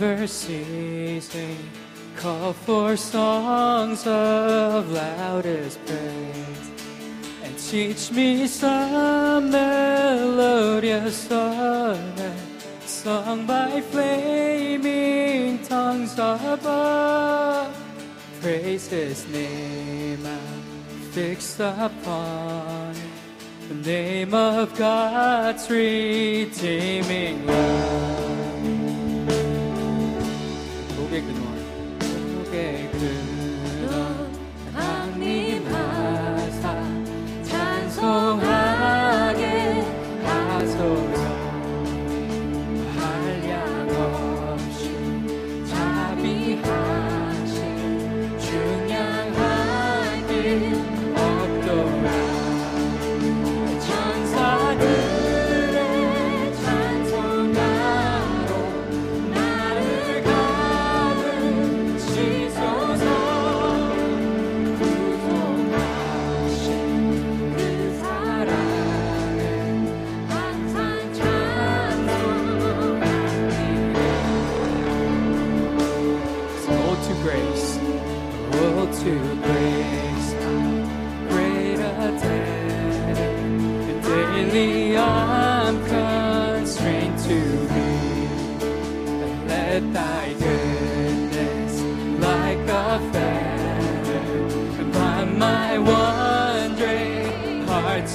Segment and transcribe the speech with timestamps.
[0.00, 1.56] never ceasing.
[2.16, 6.70] Call for songs of loudest praise
[7.44, 12.38] and teach me some melodious sonnet
[12.84, 17.72] sung by flaming tongues above.
[18.40, 22.96] Praise His name, I'm fixed upon
[23.68, 28.33] the name of God's redeeming love.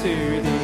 [0.02, 0.06] To
[0.42, 0.59] thee.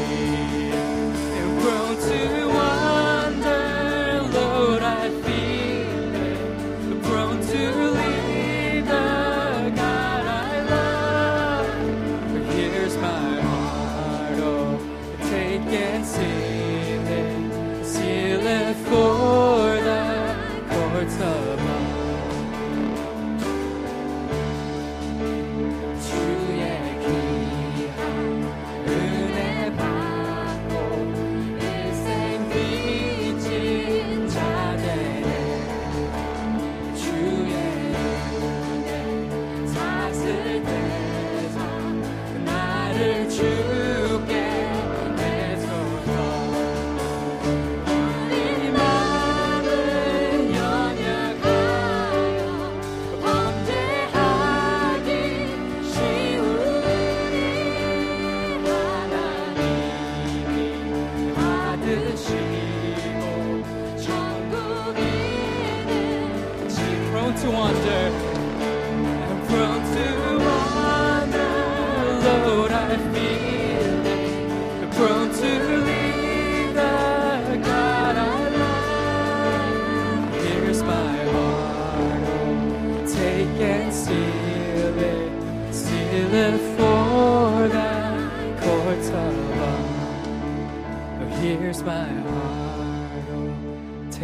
[43.28, 43.95] true.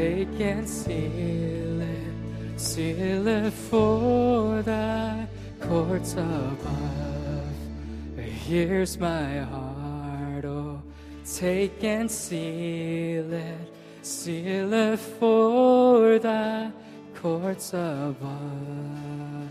[0.02, 5.28] Take and seal it, seal it for the
[5.60, 7.46] courts above.
[8.18, 10.82] Here's my heart, oh,
[11.24, 16.72] take and seal it, seal it for the
[17.14, 19.50] courts above.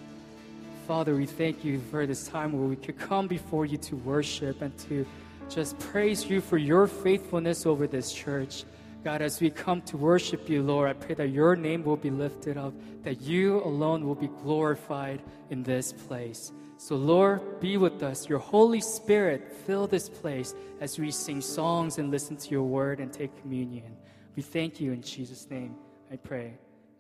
[0.89, 4.63] Father, we thank you for this time where we could come before you to worship
[4.63, 5.07] and to
[5.49, 8.65] just praise you for your faithfulness over this church.
[9.04, 12.10] God, as we come to worship you, Lord, I pray that your name will be
[12.10, 15.22] lifted up, that you alone will be glorified
[15.52, 16.52] in this place.
[16.78, 18.28] So, Lord, be with us.
[18.28, 23.00] Your Holy Spirit, fill this place as we sing songs and listen to your word
[23.00, 23.96] and take communion.
[24.36, 25.76] We thank you in Jesus' name.
[26.12, 26.58] I pray.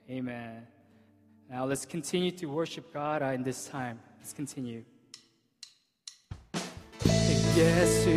[0.09, 0.67] Amen.
[1.49, 3.99] Now let's continue to worship God uh, in this time.
[4.19, 4.83] Let's continue.
[7.55, 8.09] 예수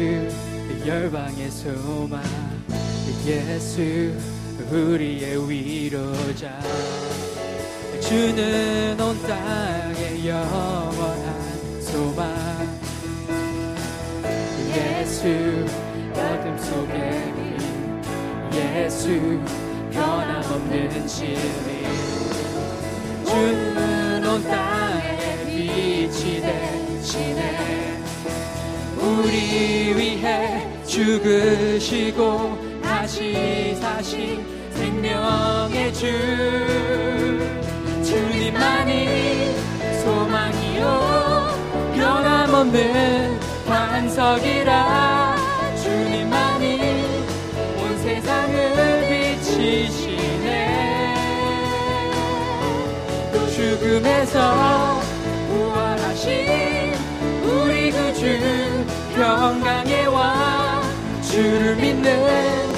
[0.85, 2.21] 열방의 소망
[3.26, 4.14] 예수
[4.72, 6.60] 우리의 위로자.
[8.02, 12.34] 주는 온 땅의 영원한 소망.
[14.76, 15.66] 예수
[16.14, 17.34] 어둠 속에
[18.52, 19.40] 빛 예수
[19.92, 21.88] 변함없는 진리.
[23.26, 28.04] 주는 온 땅에 빛이 되시네.
[28.98, 32.63] 우리 위해 죽으시고
[33.04, 36.08] 다시 사신 생명의 주.
[38.02, 39.54] 주님만이
[40.02, 41.50] 소망이요.
[41.98, 45.36] 변함없는 반석이라.
[45.84, 46.80] 주님만이
[47.78, 51.14] 온 세상을 비치시네.
[53.54, 55.02] 죽음에서
[55.50, 56.94] 부활하신
[57.44, 60.82] 우리 구주 평강의 왕
[61.22, 62.73] 주를 믿는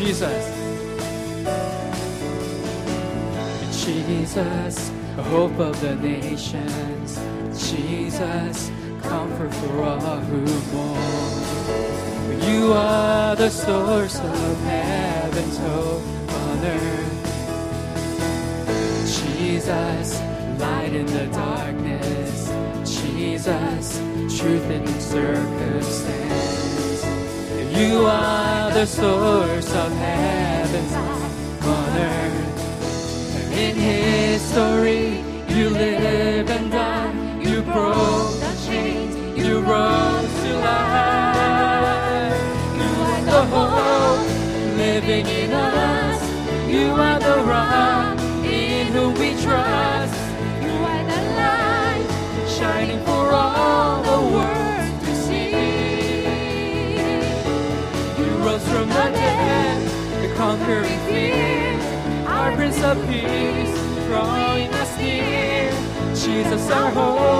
[0.00, 0.60] Jesus
[3.84, 7.18] Jesus, hope of the nations.
[7.68, 8.70] Jesus,
[9.02, 10.40] comfort for all who
[10.72, 12.40] mourn.
[12.48, 16.02] You are the source of heaven's hope
[16.44, 17.16] on earth.
[19.20, 20.20] Jesus,
[20.60, 22.48] light in the darkness.
[22.84, 23.98] Jesus,
[24.38, 26.49] truth in circumstance.
[27.80, 30.92] You are the source of heaven's
[31.64, 33.52] on earth.
[33.52, 37.40] In history, you live and die.
[37.40, 39.16] You broke the chains.
[39.34, 42.36] You rose to life.
[42.80, 44.26] You are the hope
[44.76, 46.20] living in us.
[46.68, 49.89] You are the rock in whom we trust.
[60.50, 61.78] Conquering fear
[62.26, 63.72] our Prince of Peace,
[64.06, 65.70] drawing us near.
[66.12, 67.39] Jesus, our hope,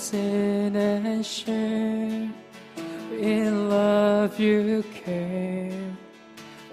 [0.00, 2.34] sin and shame.
[3.12, 5.98] In love you came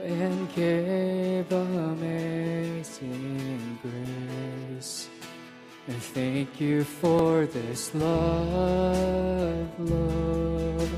[0.02, 2.98] and gave amazing
[3.82, 5.10] grace.
[5.88, 10.90] And thank you for this love, Lord.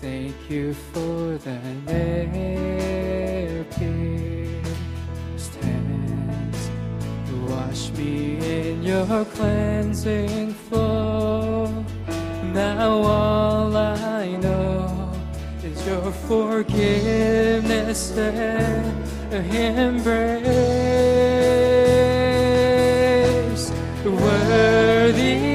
[0.00, 4.37] Thank you for the nail pierced
[7.98, 11.84] Me in your cleansing flow.
[12.54, 15.10] Now all I know
[15.64, 20.48] is your forgiveness and embrace.
[24.04, 25.47] Worthy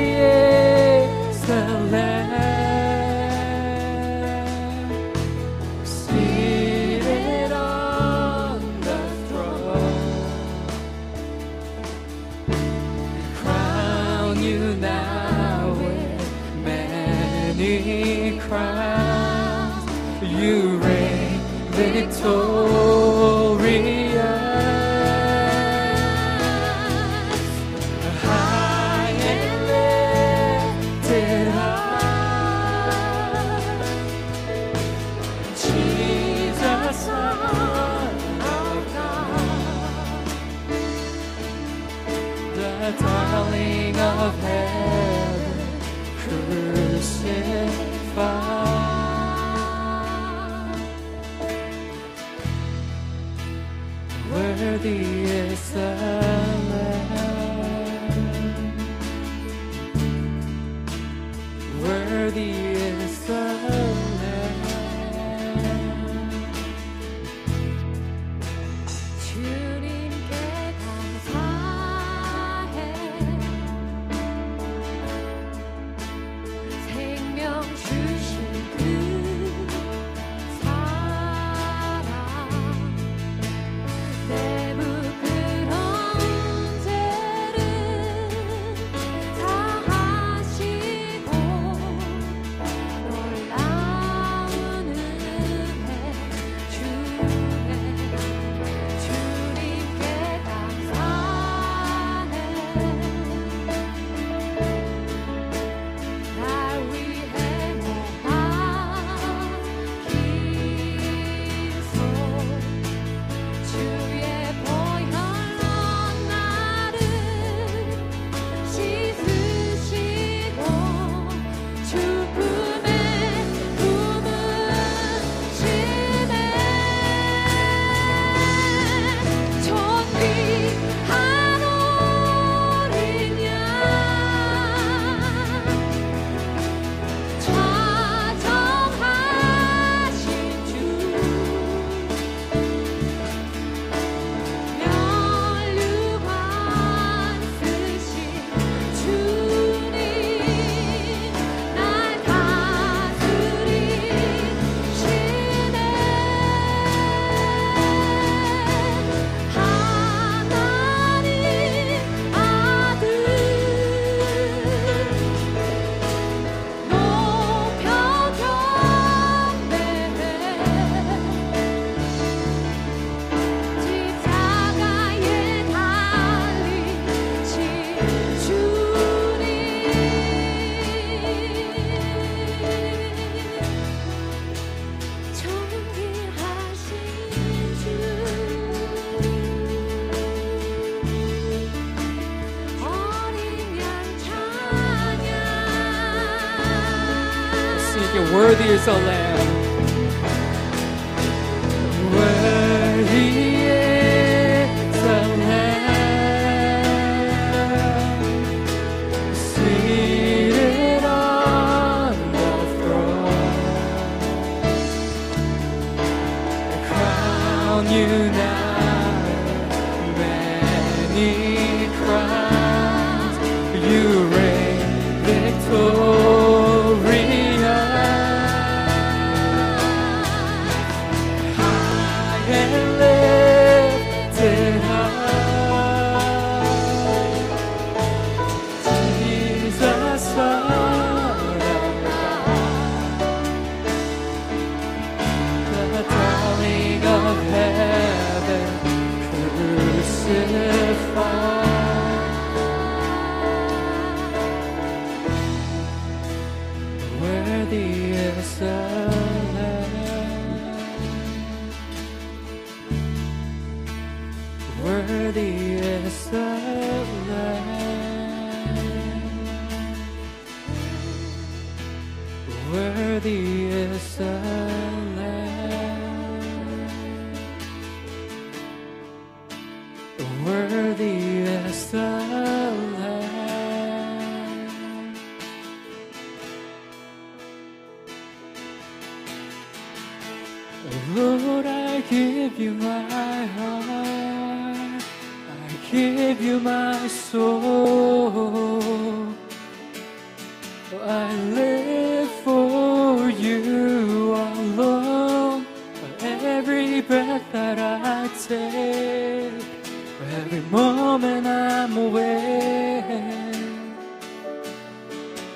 [310.45, 313.01] Every moment I'm away,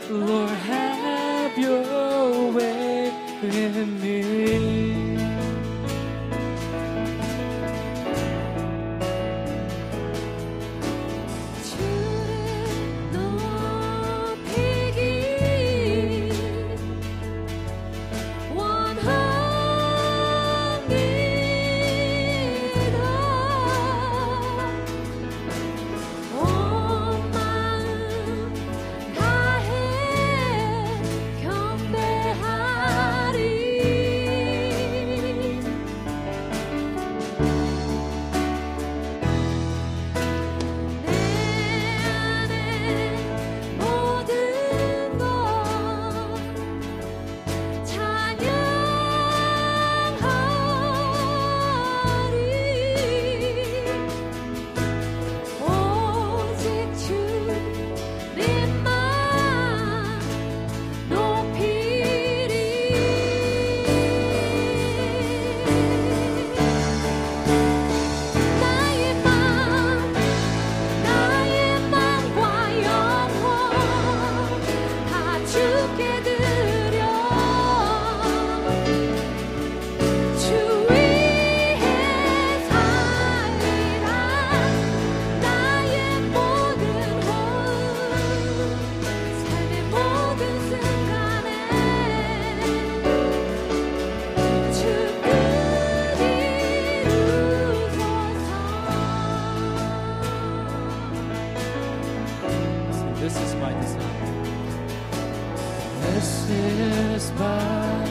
[0.10, 3.12] Lord, have your way
[3.44, 4.97] in me.
[103.28, 104.32] This is my desire.
[106.00, 108.08] This is my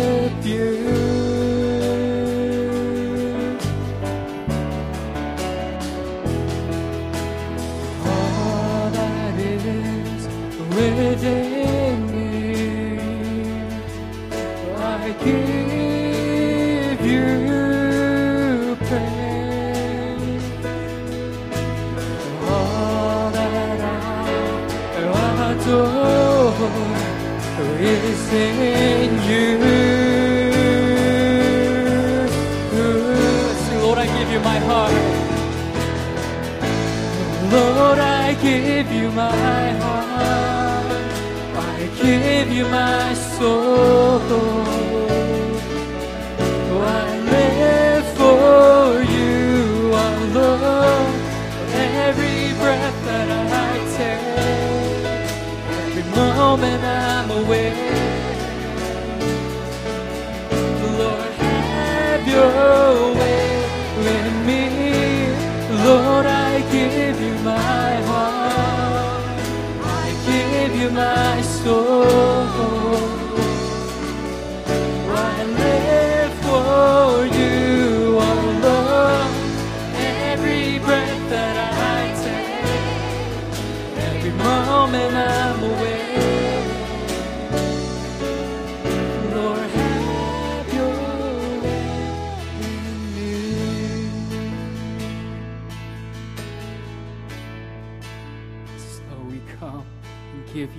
[71.63, 72.40] My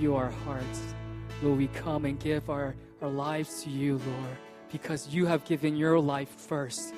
[0.03, 0.81] you our hearts.
[1.41, 4.37] Lord, we come and give our, our lives to you, Lord,
[4.69, 6.93] because you have given your life first.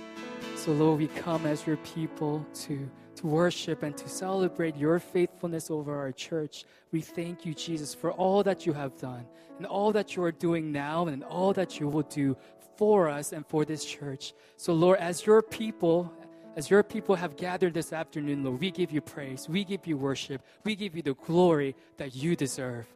[0.55, 5.69] So, Lord, we come as your people to, to worship and to celebrate your faithfulness
[5.69, 6.65] over our church.
[6.91, 10.31] We thank you, Jesus, for all that you have done and all that you are
[10.31, 12.35] doing now and all that you will do
[12.75, 14.33] for us and for this church.
[14.57, 16.11] So, Lord, as your people,
[16.55, 19.97] as your people have gathered this afternoon, Lord, we give you praise, we give you
[19.97, 22.87] worship, we give you the glory that you deserve.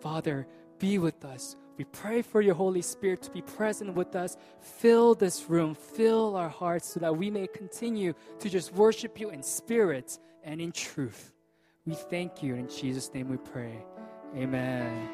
[0.00, 0.46] Father,
[0.78, 1.56] be with us.
[1.78, 4.36] We pray for your Holy Spirit to be present with us.
[4.60, 9.30] Fill this room, fill our hearts so that we may continue to just worship you
[9.30, 11.32] in spirit and in truth.
[11.86, 12.54] We thank you.
[12.54, 13.84] In Jesus' name we pray.
[14.34, 15.08] Amen.